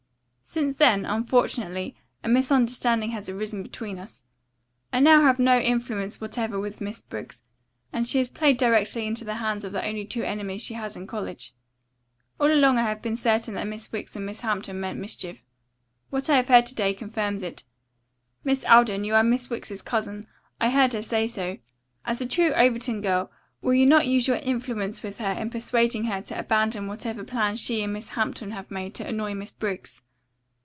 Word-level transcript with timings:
"Since 0.43 0.75
then, 0.75 1.05
unfortunately, 1.05 1.95
a 2.25 2.27
misunderstanding 2.27 3.11
has 3.11 3.29
arisen 3.29 3.63
between 3.63 3.97
us. 3.97 4.23
I 4.91 4.97
have 4.99 5.39
now 5.39 5.55
no 5.59 5.63
influence 5.63 6.19
whatever 6.19 6.59
with 6.59 6.81
Miss 6.81 7.01
Briggs, 7.01 7.41
and 7.93 8.05
she 8.05 8.17
has 8.17 8.29
played 8.29 8.57
directly 8.57 9.05
into 9.07 9.23
the 9.23 9.35
hands 9.35 9.63
of 9.63 9.71
the 9.71 9.81
only 9.87 10.03
two 10.03 10.23
enemies 10.23 10.61
she 10.61 10.73
has 10.73 10.97
in 10.97 11.07
college. 11.07 11.53
All 12.37 12.51
along 12.51 12.77
I 12.77 12.81
have 12.81 13.01
been 13.01 13.15
certain 13.15 13.53
that 13.53 13.65
Miss 13.65 13.93
Wicks 13.93 14.17
and 14.17 14.25
Miss 14.25 14.41
Hampton 14.41 14.77
meant 14.81 14.99
mischief. 14.99 15.41
What 16.09 16.29
I 16.29 16.35
have 16.35 16.49
heard 16.49 16.65
to 16.65 16.75
day 16.75 16.93
confirms 16.93 17.43
it. 17.43 17.63
Miss 18.43 18.65
Alden, 18.65 19.05
you 19.05 19.15
are 19.15 19.23
Miss 19.23 19.49
Wicks's 19.49 19.81
cousin. 19.81 20.27
I 20.59 20.69
heard 20.71 20.91
her 20.91 21.01
say 21.01 21.27
so. 21.27 21.59
As 22.03 22.19
a 22.19 22.25
true 22.25 22.51
Overton 22.55 22.99
girl, 22.99 23.31
will 23.61 23.75
you 23.75 23.85
not 23.85 24.05
use 24.05 24.27
your 24.27 24.35
influence 24.37 25.01
with 25.01 25.19
her 25.19 25.31
in 25.31 25.49
persuading 25.49 26.03
her 26.05 26.21
to 26.23 26.37
abandon 26.37 26.87
whatever 26.87 27.23
plan 27.23 27.55
she 27.55 27.81
and 27.83 27.93
Miss 27.93 28.09
Hampton 28.09 28.51
have 28.51 28.69
made 28.69 28.93
to 28.95 29.07
annoy 29.07 29.33
Miss 29.33 29.51
Briggs?" 29.51 30.01